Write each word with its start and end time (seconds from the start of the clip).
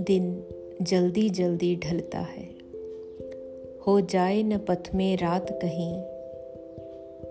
दिन 0.00 0.44
जल्दी 0.82 1.30
जल्दी 1.30 1.76
ढलता 1.76 2.18
है। 2.18 2.48
हो 3.86 4.00
जाए 4.00 4.42
न 4.42 4.58
पथ 4.58 4.90
में 4.94 5.16
रात 5.16 5.60
कहीं, 5.64 6.00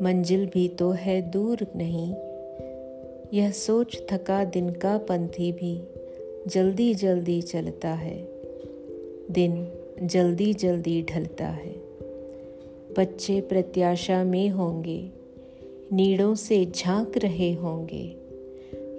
मंजिल 0.02 0.46
भी 0.46 0.68
तो 0.68 0.92
है 0.92 1.22
दूर 1.22 1.68
नहीं। 1.76 2.16
यह 3.34 3.52
सोच 3.52 4.04
थका 4.12 4.44
दिन 4.44 4.70
का 4.70 4.98
पंथी 4.98 5.52
भी 5.52 5.84
जल्दी 6.48 6.94
जल्दी 6.94 7.42
चलता 7.42 7.90
है। 7.90 8.28
दिन 9.32 9.72
जल्दी 10.04 10.54
जल्दी 10.54 11.04
ढलता 11.04 11.48
है। 11.48 11.76
बच्चे 12.98 13.42
प्रत्याशा 13.42 14.24
में 14.24 14.50
होंगे 14.50 15.19
नीड़ों 15.94 16.36
से 16.36 16.66
झाँक 16.66 17.18
रहे 17.18 17.54
होंगे। 17.54 18.16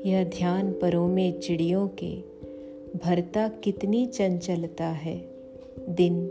यह 0.07 0.25
ध्यान 0.25 0.73
परों 0.73 1.09
में 1.09 1.41
चिड़ियों 1.41 1.89
के। 1.89 2.17
भरता 3.05 3.49
कितनी 3.49 4.07
चंचलता 4.07 4.87
है। 4.87 5.29
दिन 5.89 6.31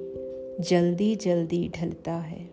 जल्दी 0.59 1.16
जल्दी 1.16 1.70
ढलता 1.70 2.14
है। 2.14 2.50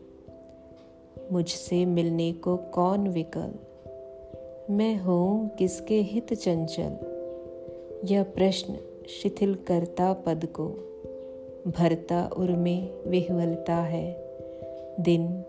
मुझसे 1.33 1.85
मिलने 1.85 2.33
को 2.33 2.57
कौन 2.57 3.09
विकल? 3.09 3.51
मैं 4.71 4.97
हूँ 4.97 5.49
किसके 5.49 6.01
हित 6.01 6.35
चंचल? 6.35 6.97
यह 8.05 8.23
प्रश्न 8.23 8.77
शिथिल 9.23 9.55
करता 9.55 10.13
पद 10.13 10.47
को। 10.47 10.69
भरता 11.67 12.31
उर्मे 12.39 12.89
विह्वलता 13.07 13.77
है। 13.77 14.39
दिन 15.01 15.45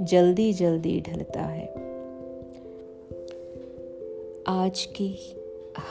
जल्दी 0.00 0.52
जल्दी 0.52 1.00
ढलता 1.00 1.42
है। 1.42 1.87
आज 4.50 4.84
की 4.84 5.36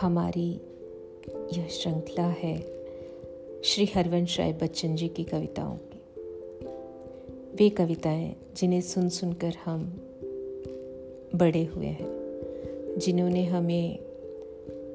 हमारी 0.02 0.62
यह 1.54 1.68
श्रृंखला 1.68 2.28
है 2.28 2.58
श्री 3.64 3.86
हरवंश 3.86 4.40
राय 4.40 4.54
बच्चन 4.54 4.96
जी 4.96 5.08
की 5.08 5.24
कविताओं 5.24 5.78
की। 5.78 6.02
वे 7.56 7.70
कविताएँ 7.70 8.36
जिन्हें 8.56 8.82
सुन 8.82 9.10
सुनकर 9.10 9.56
हम 9.66 9.80
बड़े 11.36 11.64
हुए 11.64 11.86
हैं, 11.86 12.08
जिन्होंने 12.98 13.46
हमें 13.46 14.00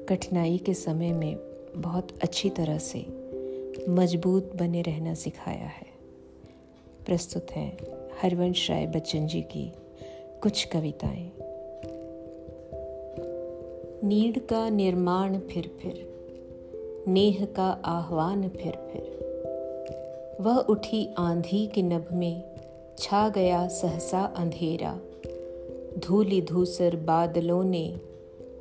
कठिनाई 0.09 0.57
के 0.57 0.73
समय 0.73 1.13
में 1.13 1.35
बहुत 1.75 2.07
अच्छी 2.21 2.49
तरह 2.49 2.77
से 2.77 3.05
मज़बूत 3.89 4.55
बने 4.55 4.81
रहना 4.81 5.13
सिखाया 5.13 5.67
है। 5.67 5.87
प्रस्तुत 7.05 7.51
हैं 7.51 7.77
हरवंश 8.21 8.71
राय 8.71 8.87
बच्चन 8.87 9.27
जी 9.27 9.41
की 9.41 9.71
कुछ 10.41 10.63
कविताएँ। 10.63 11.42
नीड 14.03 14.45
का 14.45 14.69
निर्माण 14.69 15.39
फिर 15.39 15.71
फिर, 15.81 16.07
नेह 17.07 17.45
का 17.45 17.81
आह्वान 17.85 18.49
फिर 18.49 18.71
फिर। 18.71 19.03
वह 20.41 20.57
उठी 20.57 21.09
आंधी 21.17 21.67
की 21.67 21.81
नभ 21.81 22.05
में, 22.11 22.43
छा 22.97 23.29
गया 23.29 23.67
सहसा 23.67 24.33
अंधेरा। 24.37 24.99
धूली 25.97 26.41
धूसर 26.41 26.95
बादलों 26.95 27.63
ने 27.63 27.99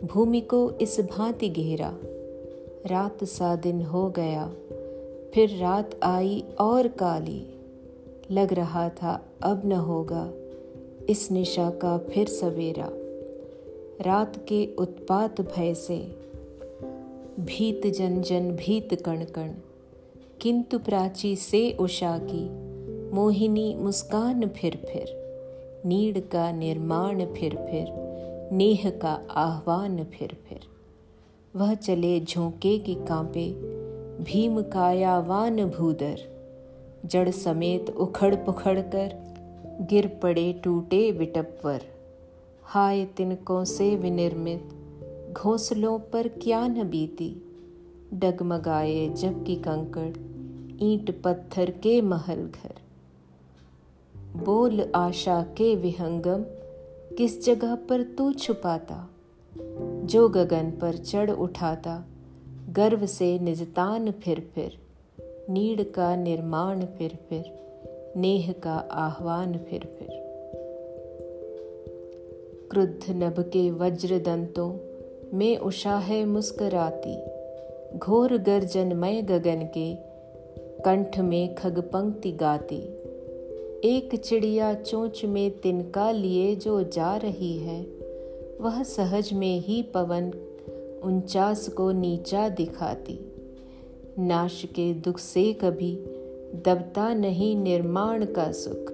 भूमि 0.05 0.41
को 0.41 0.71
इस 0.71 1.01
भांति 1.01 1.49
घेरा। 1.49 1.93
रात 2.87 3.25
सा 3.25 3.57
दिन 3.57 3.83
हो 3.83 4.11
गया, 4.11 4.49
फिर 5.35 5.59
रात 5.59 5.91
आई 6.03 6.45
और 6.61 6.89
काली। 6.89 7.47
लग 8.31 8.53
रहा 8.53 8.89
था 8.89 9.23
अब 9.43 9.63
न 9.65 9.73
होगा 9.73 10.31
इस 11.09 11.31
निशा 11.33 11.71
का 11.71 11.99
फिर 11.99 12.29
सवेरा। 12.29 12.93
रात 14.01 14.47
के 14.49 14.75
उत्पात 14.79 15.41
भय 15.41 15.75
से। 15.75 15.99
भीत 17.41 17.87
जन 17.87 18.23
जन 18.23 18.51
भीत 18.51 19.03
कण 19.03 19.25
कण। 19.25 19.53
किंतु 20.41 20.79
प्राची 20.79 21.37
से 21.37 21.77
उषा 21.81 22.19
की। 22.19 22.51
मोहिनी 23.15 23.75
मुस्कान 23.75 24.49
फिर 24.49 24.77
फिर। 24.77 25.05
नीड 25.87 26.29
का 26.29 26.53
निर्माण 26.53 27.25
फिर 27.25 27.57
फिर। 27.57 27.87
नेह 28.53 28.91
का 28.91 29.27
आह्वान 29.31 30.05
फिर 30.05 30.37
फिर। 30.49 30.61
वह 31.57 31.75
चले 31.75 32.21
झोंके 32.21 32.79
की 32.79 32.95
कांपे। 32.95 33.53
भीम 34.25 34.63
कायावान 34.63 35.65
भूदर। 35.65 36.19
जड़ 37.07 37.31
समेत 37.31 37.91
उखड़ 37.91 38.35
पुखड़ 38.35 38.81
कर। 38.81 39.33
गिर 39.81 40.07
पड़े 40.07 40.53
टूटे 40.53 41.11
विटपवर 41.11 41.92
हाय 42.63 43.05
तिनकों 43.05 43.65
से 43.65 43.97
विनिर्मित। 43.97 44.71
घोंसलों 45.33 45.99
पर 45.99 46.29
क्या 46.29 46.69
न 46.69 46.89
बीती। 46.89 47.37
डगमगाए 48.15 49.09
जबकि 49.09 49.57
कंकड़, 49.57 50.17
ईंट 50.83 51.23
पत्थर 51.23 51.71
के 51.71 52.01
महल 52.01 52.37
घर। 52.37 52.75
बोल 54.17 54.93
आशा 54.95 55.43
के 55.43 55.77
विहंगम, 55.77 56.45
किस 57.17 57.45
जगह 57.45 57.75
पर 57.75 58.03
तू 58.03 58.33
छुपाता? 58.33 59.11
जो 60.05 60.29
गगन 60.29 60.71
पर 60.71 60.97
चढ़ 60.97 61.31
उठाता, 61.31 62.05
गर्व 62.71 63.07
से 63.07 63.39
निजतान 63.39 64.11
फिर 64.11 64.53
फिर। 64.55 64.79
नीड 65.51 65.93
का 65.93 66.17
निर्माण 66.17 66.85
फिर 66.85 67.19
फिर, 67.29 67.45
नेह 68.17 68.53
का 68.53 68.75
आह्वान 68.75 69.59
फिर 69.59 69.97
फिर। 69.99 70.32
क्रुद्ध 72.73 73.11
नभ 73.11 73.41
के 73.41 73.71
वज्र 73.71 74.19
दंतों 74.19 74.75
में 75.39 75.59
उषा 75.59 75.97
है 75.97 76.25
मुस्कराती। 76.25 77.25
घोर 77.99 78.39
गर्जनमय 78.39 79.23
गगन 79.23 79.69
के, 79.79 79.95
कंठ 80.83 81.19
में 81.19 81.55
खग 81.55 81.79
पंक्ति 81.79 82.33
गाती। 82.33 82.79
एक 83.85 84.21
चिड़िया 84.25 84.75
चोंच 84.75 85.25
में 85.25 85.51
तिनका 85.51 86.11
लिए 86.11 86.57
जो 86.57 86.83
जा 86.83 87.17
रही 87.17 87.59
है, 87.59 87.83
वह 88.61 88.83
सहज 88.83 89.33
में 89.33 89.61
ही 89.61 89.83
पवन 89.83 90.33
उनचास 91.05 91.69
को 91.69 91.93
नीचा 91.93 92.49
दिखाती। 92.49 93.33
नाश 94.19 94.65
के 94.65 94.95
दुख 94.95 95.19
से 95.19 95.53
कभी 95.53 95.97
दबता 96.65 97.15
नहीं 97.15 97.57
निर्माण 97.57 98.25
का 98.25 98.53
सुख। 98.53 98.93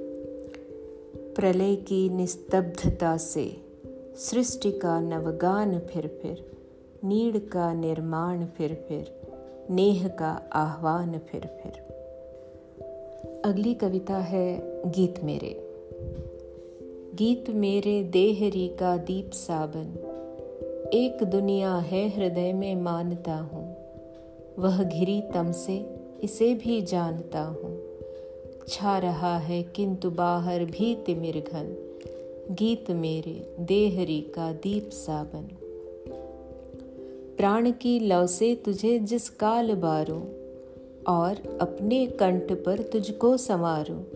प्रलय 1.36 1.76
की 1.76 2.08
निस्तब्धता 2.08 3.16
से 3.16 3.67
सृष्टि 4.18 4.72
का 4.72 5.00
नवगान 5.00 5.78
फिर 5.78 6.18
फिर, 6.22 6.52
नीड़ 7.04 7.36
का 7.36 7.72
निर्माण 7.72 8.46
फिर 8.46 8.84
फिर, 8.88 9.20
नेह 9.70 10.08
का 10.08 10.42
आह्वान 10.52 11.18
फिर 11.18 11.40
फिर। 11.40 11.72
अगली 13.44 13.74
कविता 13.74 14.16
है 14.16 14.60
गीत 14.90 15.24
मेरे। 15.24 15.70
गीत 17.14 17.50
मेरे 17.50 18.02
देहरी 18.02 18.68
का 18.68 18.96
दीप 18.96 19.30
साबन, 19.30 19.86
एक 20.94 21.24
दुनिया 21.24 21.76
है 21.76 22.08
हृदय 22.08 22.52
में 22.52 22.76
मानता 22.76 23.36
हूँ। 23.36 23.76
वह 24.58 24.82
घिरी 24.82 25.22
तम 25.34 25.52
से 25.52 25.96
इसे 26.22 26.54
भी 26.54 26.82
जानता 26.82 27.40
हूँ। 27.40 27.80
छा 28.68 28.98
रहा 28.98 29.38
है 29.38 29.62
किंतु 29.62 30.10
बाहर 30.10 30.64
भी 30.64 30.94
तिमिर 30.94 31.44
घन। 31.52 31.87
गीत 32.50 32.90
मेरे, 32.90 33.56
देहरी 33.60 34.20
का 34.20 34.52
दीप 34.52 34.90
साबन 34.90 35.48
प्राण 37.36 37.70
की 37.70 38.00
लव 38.00 38.26
से 38.26 38.54
तुझे 38.54 38.98
जिस 38.98 39.28
काल 39.28 39.74
बारो, 39.74 40.18
और 41.08 41.58
अपने 41.60 42.06
कंठ 42.06 42.52
पर 42.52 42.78
तुझको 42.78 43.36
संवारो। 43.36 44.10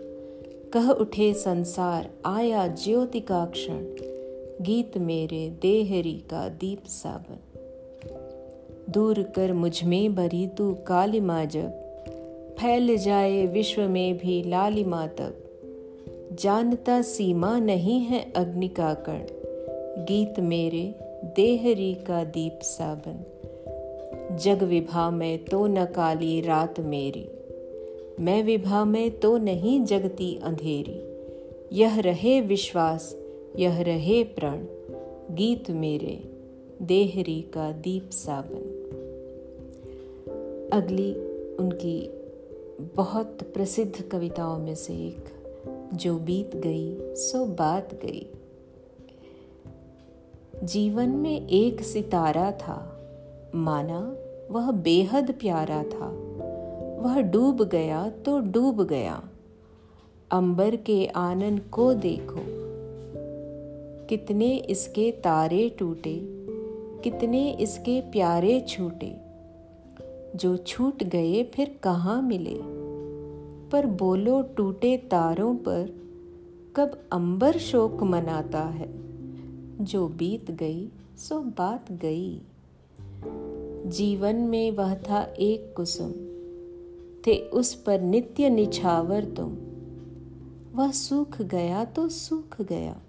कह 0.70 0.88
उठे 0.88 1.34
संसार, 1.34 2.10
आया 2.26 2.66
ज्योति 2.66 3.20
का 3.20 3.46
क्षण। 3.46 3.84
गीत 4.60 4.98
मेरे, 4.98 5.50
देहरी 5.62 6.22
का 6.30 6.48
दीप 6.48 6.82
साबन 6.86 7.38
दूर 8.90 9.22
कर 9.22 9.52
मुझमें 9.52 10.14
भरी 10.14 10.46
तू 10.46 10.74
कालिमा 10.74 11.44
जब 11.44 11.70
फैल 12.60 12.96
जाए 12.96 13.46
विश्व 13.46 13.82
में 13.82 14.18
भी 14.18 14.42
लालिमा 14.42 15.06
तब 15.06 15.41
जानता 16.40 17.02
सीमा 17.02 17.58
नहीं 17.58 18.00
है 18.00 18.32
अग्नि 18.32 18.68
का 18.68 18.94
कण 18.94 19.20
गीत 20.04 20.40
मेरे, 20.40 20.94
देहरी 21.24 21.94
का 21.94 22.24
दीप 22.24 22.58
साबन 22.62 23.24
जग 24.36 24.62
विभा 24.62 25.10
में 25.10 25.44
तो 25.44 25.66
न 25.66 25.84
काली 25.84 26.40
रात 26.40 26.80
मेरी। 26.80 27.28
मैं 28.20 28.42
विभा 28.42 28.84
में 28.84 29.20
तो 29.20 29.38
नहीं 29.38 29.84
जगती 29.84 30.40
अंधेरी। 30.42 31.00
यह 31.78 32.00
रहे 32.00 32.40
विश्वास, 32.40 33.16
यह 33.58 33.82
रहे 33.82 34.24
प्रण। 34.24 34.64
गीत 35.30 35.70
मेरे, 35.70 36.30
देहरी 36.82 37.42
का 37.42 37.72
दीप 37.72 38.10
साबन 38.12 38.78
अगली 40.72 41.14
उनकी 41.56 42.10
बहुत 42.96 43.38
प्रसिद्ध 43.54 44.02
कविताओं 44.02 44.58
में 44.58 44.74
से 44.74 44.92
एक। 44.92 45.41
जो 45.94 46.18
बीत 46.18 46.56
गई, 46.56 46.96
सो 47.00 47.44
बात 47.44 47.94
गई। 47.94 48.26
जीवन 50.64 51.08
में 51.08 51.48
एक 51.48 51.80
सितारा 51.80 52.52
था। 52.52 52.98
माना 53.54 54.16
वह 54.50 54.70
बेहद 54.70 55.30
प्यारा 55.30 55.82
था। 55.82 56.08
वह 57.02 57.20
डूब 57.20 57.62
गया 57.62 58.10
तो 58.10 58.40
डूब 58.40 58.84
गया। 58.84 59.22
अंबर 60.30 60.76
के 60.76 61.06
आनंद 61.06 61.60
को 61.60 61.94
देखो। 61.94 62.40
कितने 64.06 64.56
इसके 64.56 65.12
तारे 65.12 65.68
टूटे, 65.68 66.20
कितने 67.02 67.52
इसके 67.52 68.00
प्यारे 68.00 68.60
छूटे। 68.60 69.16
जो 70.36 70.56
छूट 70.56 71.02
गए 71.02 71.44
फिर 71.44 71.78
कहाँ 71.82 72.22
मिले? 72.22 72.81
पर 73.72 73.86
बोलो 73.86 74.42
टूटे 74.42 74.96
तारों 74.96 75.54
पर 75.54 76.02
कब 76.76 77.02
अंबर 77.12 77.58
शोक 77.58 78.02
मनाता 78.02 78.60
है। 78.60 78.88
जो 79.84 80.08
बीत 80.08 80.50
गई, 80.50 80.88
सो 81.18 81.40
बात 81.40 81.92
गई। 81.92 82.40
जीवन 83.86 84.36
में 84.36 84.70
वह 84.70 84.94
था 84.94 85.22
एक 85.22 85.74
कुसुम। 85.76 86.12
थे 87.26 87.48
उस 87.48 87.74
पर 87.74 88.00
नित्य 88.00 88.50
निछावर 88.50 89.24
तुम। 89.24 89.56
वह 90.74 90.90
सूख 90.90 91.42
गया 91.42 91.84
तो 91.84 92.08
सूख 92.08 92.62
गया। 92.62 93.00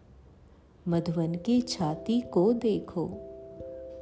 मधुवन 0.88 1.36
की 1.36 1.62
छाती 1.62 2.21
को 2.21 2.54
देखो। 2.54 3.10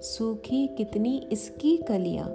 सूखी 0.01 0.67
कितनी 0.67 1.17
इसकी 1.31 1.77
कलियाँ। 1.77 2.29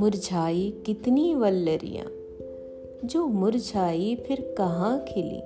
मुरझाई 0.00 0.82
कितनी 0.86 1.34
वल्लरियाँ। 1.34 2.21
जो 3.04 3.26
मुरझाई 3.26 4.16
फिर 4.26 4.54
कहाँ 4.58 5.04
खिली? 5.08 5.40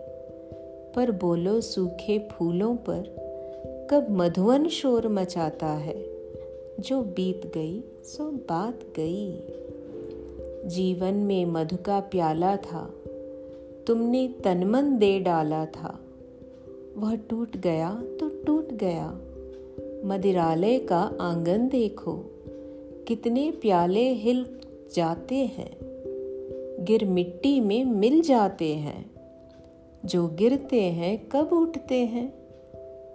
पर 0.96 1.10
बोलो, 1.10 1.60
सूखे 1.60 2.28
फूलों 2.32 2.76
पर 2.76 3.26
कब 3.90 4.06
मधुवन 4.10 4.68
शोर 4.68 5.08
मचाता 5.08 5.66
है? 5.66 6.06
जो 6.80 7.02
बीत 7.02 7.46
गई, 7.54 7.84
सो 8.04 8.24
बात 8.24 8.80
गई। 8.96 9.38
जीवन 10.68 11.14
में 11.14 11.46
मधु 11.46 11.76
का 11.76 12.00
प्याला 12.00 12.56
था, 12.56 12.94
तुमने 13.86 14.34
तनमन 14.44 14.98
दे 14.98 15.20
डाला 15.20 15.66
था। 15.66 16.00
वह 16.96 17.14
टूट 17.14 17.56
गया 17.56 18.02
तो 18.20 18.28
टूट 18.28 18.72
गया। 18.72 19.20
मदिरालय 20.04 20.78
का 20.78 21.12
आँगन 21.20 21.68
देखो, 21.68 22.24
कितने 23.08 23.50
प्याले 23.50 24.12
हिल 24.12 24.46
जाते 24.94 25.34
हैं। 25.34 25.75
गिर 26.86 27.04
मिट्टी 27.04 27.60
में 27.60 27.84
मिल 27.84 28.22
जाते 28.22 28.74
हैं। 28.74 29.10
जो 30.04 30.28
गिरते 30.28 30.80
हैं, 30.80 31.28
कब 31.28 31.52
उठते 31.52 31.98
हैं? 31.98 32.34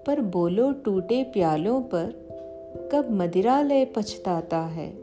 पर 0.07 0.21
बोलो 0.21 0.71
टूटे 0.71 1.23
प्यालों 1.23 1.81
पर, 1.81 2.21
कब 2.91 3.12
मदिरालय 3.12 3.85
पछताता 3.85 4.59
है। 4.59 4.94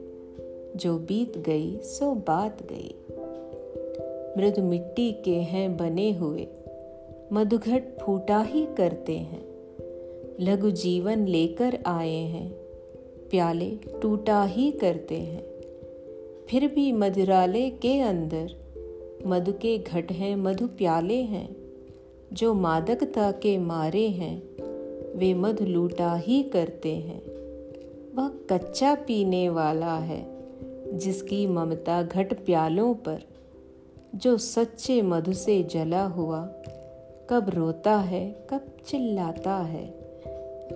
जो 0.76 0.98
बीत 0.98 1.38
गई, 1.38 1.76
सो 1.76 2.14
बात 2.14 2.62
गई। 2.72 2.94
मृद 4.36 4.58
मिट्टी 4.58 5.12
के 5.12 5.34
हैं 5.34 5.76
बने 5.76 6.12
हुए, 6.12 6.46
मधुघट 7.32 7.82
फूटा 8.02 8.42
ही 8.42 8.66
करते 8.76 9.18
हैं। 9.18 9.48
लघु 10.40 10.70
जीवन 10.70 11.26
लेकर 11.26 11.78
आए 11.86 12.14
हैं, 12.14 12.52
प्याले 13.30 13.70
टूटा 14.02 14.44
ही 14.44 14.70
करते 14.70 15.14
हैं। 15.14 15.47
फिर 16.48 16.66
भी 16.66 16.92
मधुरालय 16.92 17.70
के 17.70 18.00
अंदर। 18.00 18.68
मधु 19.26 19.52
के 19.52 19.78
घट 19.78 20.12
हैं, 20.12 20.36
मधु 20.36 20.66
प्याले 20.66 21.22
हैं। 21.22 21.56
जो 22.32 22.54
मादकता 22.54 23.32
के 23.32 23.58
मारे 23.58 24.08
हैं, 24.08 24.42
वे 25.18 25.34
मधु 25.34 25.64
लूटा 25.64 26.14
ही 26.14 26.42
करते 26.42 26.96
हैं। 26.96 27.22
वह 28.14 28.28
कच्चा 28.28 28.94
पीने 28.94 29.48
वाला 29.48 29.98
है, 29.98 30.26
जिसकी 30.98 31.46
ममता 31.46 32.02
घट 32.02 32.44
प्यालों 32.44 32.94
पर। 32.94 33.18
जो 34.14 34.36
सच्चे 34.36 35.02
मधु 35.02 35.32
से 35.32 35.62
जला 35.62 36.04
हुआ, 36.04 36.46
कब 37.30 37.46
रोता 37.54 37.96
है, 37.96 38.46
कब 38.50 38.60
चिल्लाता 38.86 39.56
है। 39.56 39.94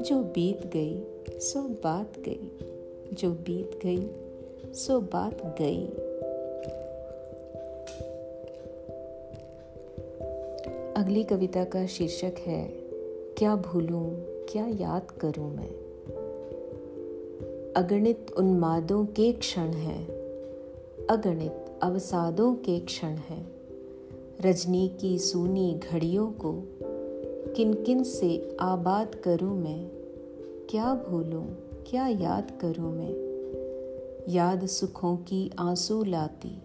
जो 0.03 0.19
बीत 0.19 0.67
गई, 0.67 1.03
सो 1.39 1.63
बात 1.63 2.13
गई, 2.19 2.51
जो 3.13 3.31
बीत 3.31 3.81
गई 3.83 4.32
सो 4.75 5.01
बात 5.01 5.57
गई। 5.61 5.87
अगली 10.97 11.25
कविता 11.25 11.65
का 11.65 11.87
शीर्षक 11.87 12.35
है, 12.39 12.69
क्या 13.39 13.57
भूलूं, 13.57 14.11
क्या 14.49 14.67
याद 14.67 15.11
करूँ 15.11 15.57
मैं? 15.57 15.69
अगणित 17.73 18.27
उन्मादों 18.39 19.05
के 19.05 19.33
क्षण 19.33 19.69
है, 19.69 20.05
अगणित 21.11 21.81
अवसादों 21.83 22.55
के 22.55 22.81
क्षण 22.81 23.15
है। 23.31 23.47
रजनी 24.41 24.89
की 25.01 25.19
सूनी 25.19 25.81
घड़ियों 25.91 26.27
को 26.27 26.53
किन 27.57 27.75
किन 27.75 28.05
से 28.05 28.57
आबाद 28.61 29.15
करूँ 29.15 29.57
मैं? 29.59 29.89
क्या 30.71 30.95
भूलूं, 30.95 31.45
क्या 31.87 32.07
याद 32.07 32.59
करूँ 32.61 32.93
मैं? 32.99 33.22
याद 34.29 34.67
सुखों 34.67 35.17
की 35.17 35.51
आँसू 35.59 36.05
लाती, 36.05 36.63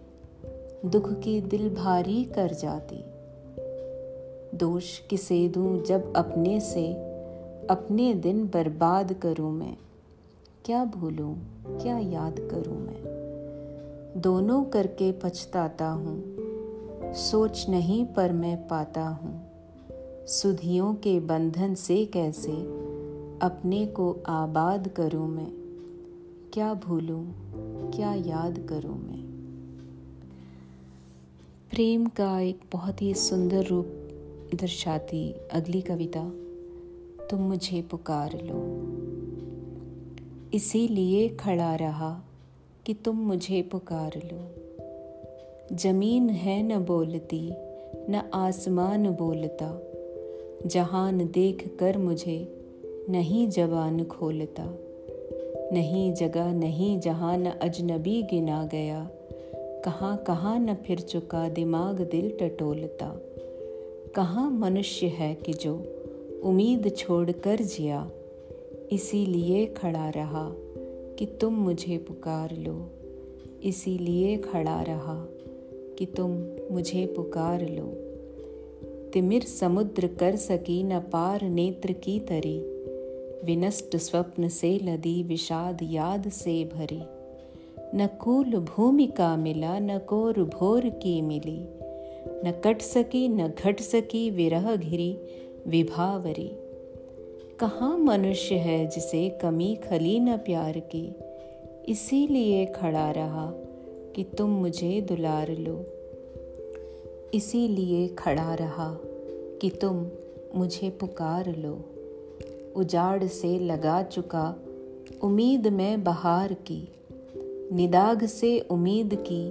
दुख 0.86 1.12
की 1.12 1.40
दिल 1.40 1.74
भारी 1.74 2.24
कर 2.24 2.52
जाती। 2.52 3.04
दोष 4.56 4.98
किसे 4.98 5.48
दूँ 5.48 5.84
जब 5.84 6.16
अपने 6.16 6.60
से, 6.60 6.92
अपने 7.70 8.14
दिन 8.14 8.44
बर्बाद 8.46 9.12
करूँ 9.12 9.52
मैं। 9.52 9.76
क्या 10.64 10.84
भूलूं, 10.84 11.34
क्या 11.82 11.98
याद 11.98 12.36
करूँ 12.38 12.78
मैं। 12.78 13.02
दोनों 14.16 14.64
करके 14.64 15.12
पछताता 15.12 15.88
हूँ, 15.88 16.24
सोच 17.14 17.66
नहीं 17.68 18.04
पर 18.04 18.32
मैं 18.32 18.68
पाता 18.68 19.08
हूँ। 19.08 19.46
सुधियों 20.26 20.94
के 20.94 21.20
बंधन 21.20 21.74
से 21.74 22.04
कैसे, 22.04 22.52
अपने 23.42 23.86
को 23.86 24.16
आबाद 24.26 24.88
करूँ 24.88 25.28
मैं। 25.28 25.67
क्या 26.52 26.74
भूलूं? 26.74 27.24
क्या 27.90 28.14
याद 28.14 28.66
करूँ 28.68 28.98
मैं? 29.06 29.22
प्रेम 31.70 32.06
का 32.06 32.40
एक 32.40 32.60
बहुत 32.72 33.02
ही 33.02 33.14
सुंदर 33.14 33.66
रूप 33.66 33.86
दर्शाती 34.54 35.34
अगली 35.52 35.80
कविता, 35.80 36.30
तुम 37.26 37.40
मुझे 37.40 37.82
पुकार 37.82 38.38
लो। 38.42 38.58
इसीलिए 40.54 41.28
खड़ा 41.28 41.74
रहा 41.74 42.22
कि 42.86 42.94
तुम 42.94 43.16
मुझे 43.16 43.62
पुकार 43.62 44.20
लो। 44.24 44.40
ज़मीन 45.76 46.30
है 46.30 46.62
न 46.62 46.84
बोलती, 46.84 47.50
न 48.10 48.30
आसमान 48.34 49.08
बोलता, 49.10 49.82
जहान 50.68 51.18
देख 51.18 51.76
कर 51.80 51.98
मुझे 51.98 52.66
नहीं 53.10 53.48
जबान 53.48 54.04
खोलता। 54.04 54.74
नहीं 55.72 56.12
जगह, 56.12 56.52
नहीं 56.52 57.00
जहाँ 57.00 57.38
न 57.38 57.44
अजनबी 57.44 58.22
गिना 58.22 58.66
गया। 58.66 59.10
कहाँ 59.84 60.16
कहाँ 60.16 60.58
न 60.58 60.74
फिर 60.74 61.00
चुका 61.00 61.48
दिमाग 61.48 62.00
दिल 62.00 62.38
टटोलता। 62.40 63.20
कहाँ 64.14 64.50
मनुष्य 64.50 65.06
है 65.06 65.34
कि 65.34 65.52
जो 65.52 65.74
उम्मीद 66.44 66.94
छोड़ 66.96 67.30
कर 67.30 67.56
जिया। 67.56 68.10
इसीलिए 68.92 69.66
खड़ा 69.66 70.08
रहा 70.08 70.52
कि 71.18 71.26
तुम 71.26 71.54
मुझे 71.54 71.98
पुकार 71.98 72.56
लो। 72.56 72.90
इसीलिए 73.62 74.36
खड़ा 74.36 74.82
रहा 74.82 75.26
कि 75.98 76.06
तुम 76.06 76.44
मुझे 76.70 77.06
पुकार 77.06 77.68
लो। 77.68 77.94
तिमिर 79.12 79.42
समुद्र 79.42 80.06
कर 80.06 80.36
सकी 80.36 80.82
न 80.82 81.00
पार 81.00 81.42
नेत्र 81.42 81.92
की 81.92 82.20
तरी। 82.20 82.77
विनष्ट 83.44 83.96
स्वप्न 83.96 84.48
से 84.48 84.78
लदी 84.78 85.22
विषाद 85.22 85.78
याद 85.82 86.28
से 86.28 86.64
भरी। 86.64 87.02
न 87.94 88.08
कूल 88.20 88.56
भूमिका 88.56 89.36
मिला, 89.36 89.78
न 89.78 89.98
कोर 89.98 90.42
भोर 90.42 90.88
की 90.88 91.22
मिली। 91.22 91.68
न 92.44 92.60
कट 92.64 92.80
सकी, 92.80 93.28
न 93.28 93.48
घट 93.48 93.80
सकी 93.80 94.30
विरह 94.30 94.76
घिरी, 94.76 95.18
विभावरी। 95.66 96.50
कहाँ 97.60 97.98
मनुष्य 97.98 98.54
है 98.54 98.86
जिसे 98.86 99.28
कमी 99.28 99.74
खली 99.74 100.20
न 100.20 100.36
प्यार 100.36 100.78
की? 100.78 101.14
इसीलिए 101.88 102.66
खड़ा 102.66 103.10
रहा 103.10 103.52
कि 104.16 104.24
तुम 104.24 104.50
मुझे 104.50 105.00
दुलार 105.00 105.50
लो। 105.50 105.86
इसीलिए 107.34 108.08
खड़ा 108.08 108.54
रहा 108.54 108.98
कि 109.60 109.70
तुम 109.70 110.06
मुझे 110.54 110.90
पुकार 110.90 111.56
लो। 111.56 111.84
उजाड़ 112.76 113.26
से 113.26 113.58
लगा 113.58 114.02
चुका, 114.02 114.56
उम्मीद 115.22 115.66
में 115.66 116.04
बहार 116.04 116.52
की 116.52 116.88
निदाग 117.72 118.26
से 118.26 118.60
उम्मीद 118.60 119.24
की, 119.32 119.48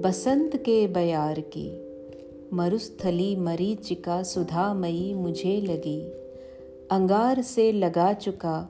बसंत 0.00 0.56
के 0.56 0.86
बयार 0.86 1.40
की। 1.40 1.82
मरुस्थली 2.52 3.36
मरीचिका 3.36 4.22
सुधामयी 4.22 5.14
मुझे 5.14 5.60
लगी, 5.60 6.00
अंगार 6.90 7.42
से 7.42 7.72
लगा 7.72 8.12
चुका, 8.12 8.68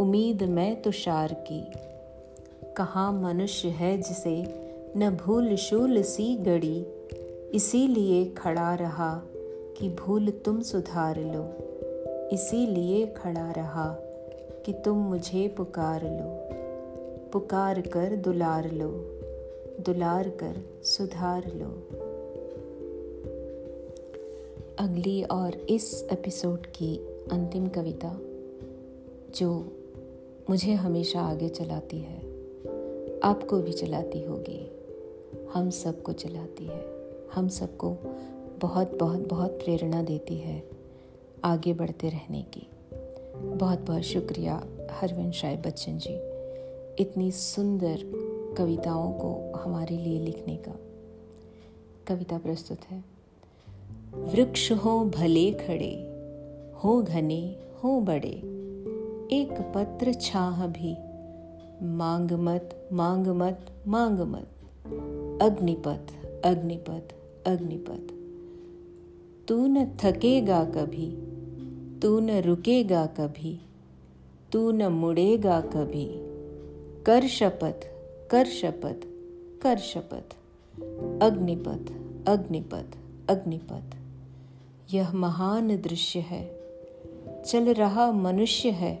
उम्मीद 0.00 0.42
मैं 0.42 0.82
तुषार 0.82 1.34
की। 1.34 1.64
कहाँ 2.76 3.12
मनुष्य 3.12 3.68
है 3.68 3.98
जिसे 3.98 4.44
न 4.96 5.18
भूल 5.24 5.56
शूल 5.56 6.02
सी 6.02 6.36
गड़ी, 6.36 6.86
इसीलिए 7.54 8.24
खड़ा 8.24 8.74
रहा 8.74 9.22
कि 9.78 9.88
भूल 9.88 10.30
तुम 10.30 10.60
सुधार 10.60 11.18
लो। 11.18 11.71
इसीलिए 12.32 13.06
खड़ा 13.06 13.50
रहा 13.50 13.98
कि 14.66 14.72
तुम 14.72 14.98
मुझे 14.98 15.48
पुकार 15.48 16.04
लो। 16.04 16.48
पुकार 17.30 17.80
कर 17.80 18.16
दुलार 18.16 18.70
लो। 18.70 18.90
दुलार 19.80 20.28
कर 20.28 20.82
सुधार 20.84 21.52
लो। 21.54 21.88
अगली 24.78 25.22
और 25.22 25.54
इस 25.54 26.08
एपिसोड 26.12 26.66
की 26.66 26.96
अंतिम 27.32 27.68
कविता, 27.68 28.18
जो 29.34 29.72
मुझे 30.50 30.72
हमेशा 30.72 31.20
आगे 31.20 31.48
चलाती 31.48 31.98
है, 31.98 32.18
आपको 33.20 33.58
भी 33.58 33.72
चलाती 33.72 34.22
होगी। 34.22 34.70
हम 35.52 35.70
सबको 35.70 36.12
चलाती 36.12 36.64
है। 36.64 36.84
हम 37.34 37.48
सबको 37.48 37.96
बहुत 38.60 38.98
बहुत 38.98 39.28
बहुत 39.28 39.50
प्रेरणा 39.50 40.02
देती 40.02 40.36
है। 40.36 40.81
आगे 41.44 41.74
बढ़ते 41.74 42.08
रहने 42.08 42.42
की। 42.42 42.66
बहुत 43.34 43.78
बहुत 43.78 44.02
शुक्रिया, 44.02 44.64
हरविंद 44.90 45.32
शाह 45.32 45.56
बच्चन 45.56 45.98
जी, 45.98 46.14
इतनी 47.02 47.30
सुंदर 47.30 47.98
कविताओं 48.58 49.12
को 49.12 49.52
हमारे 49.56 49.98
लिए 49.98 50.20
लिखने 50.20 50.56
का। 50.56 50.72
कविता 52.06 52.38
प्रस्तुत 52.38 52.78
है। 52.90 53.04
वृक्ष 54.14 54.72
हो 54.72 55.04
भले 55.04 55.52
खड़े, 55.52 55.94
हो 56.84 57.02
घने, 57.02 57.56
हो 57.84 58.00
बड़े, 58.00 58.52
एक 59.36 59.72
पत्र 59.74 60.12
छाह 60.12 60.66
भी, 60.66 60.96
मांग 61.82 62.32
मत 62.32 62.88
मांग 62.92 63.26
मत 63.26 63.66
मांग 63.88 64.18
मत, 64.18 64.48
अग्निपथ 65.42 66.26
अग्निपथ 66.44 67.14
अग्निपथ, 67.46 68.12
तू 69.48 69.66
न 69.66 69.96
थकेगा 70.04 70.64
कभी 70.64 71.31
तू 72.02 72.20
न 72.20 72.30
रुकेगा 72.30 73.06
कभी, 73.06 73.60
तू 74.52 74.70
न 74.70 74.82
मुड़ेगा 74.82 75.60
कभी। 75.60 76.08
कर 77.04 77.28
शपथ 77.28 77.86
कर 78.30 78.44
शपथ 78.44 78.96
कर 79.62 79.78
शपथ। 79.78 80.36
अग्निपथ 81.22 81.92
अग्निपथ 82.28 82.84
अग्निपथ। 83.30 83.94
यह 84.94 85.12
महान 85.12 85.76
दृश्य 85.76 86.18
है। 86.18 86.60
चल 87.46 87.74
रहा 87.74 88.12
मनुष्य 88.12 88.70
है। 88.70 88.96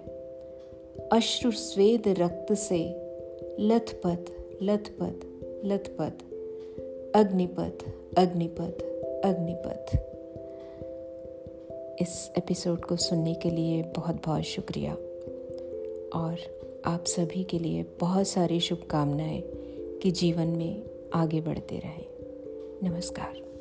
अश्रु 1.12 1.50
स्वेद 1.50 2.02
रक्त 2.08 2.52
से। 2.52 2.94
लथपथ 3.60 4.24
लथपथ 4.62 5.26
लथपथ। 5.64 6.24
अग्निपथ 7.16 7.84
अग्निपथ 8.18 8.82
अग्निपथ। 9.24 10.11
इस 12.00 12.32
एपिसोड 12.38 12.84
को 12.84 12.96
सुनने 12.96 13.34
के 13.34 13.50
लिए 13.50 13.82
बहुत 13.82 14.26
बहुत 14.26 14.42
शुक्रिया। 14.42 14.92
और 16.18 16.36
आप 16.84 17.04
सभी 17.04 17.44
के 17.44 17.58
लिए 17.58 17.86
बहुत 18.00 18.28
सारी 18.28 18.60
शुभकामनाएँ 18.60 19.42
कि 20.02 20.10
जीवन 20.10 20.46
में 20.46 20.82
आगे 21.14 21.40
बढ़ते 21.40 21.78
रहें। 21.78 22.06
नमस्कार। 22.82 23.51